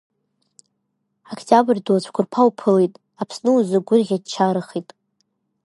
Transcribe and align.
Октиабр 1.31 1.77
ду 1.85 1.93
ацәкәырԥқәа 1.97 2.47
уԥылеит, 2.49 2.93
Аԥсны 3.21 3.49
узы 3.57 3.79
гәырӷьа-ччарахеит. 3.87 4.89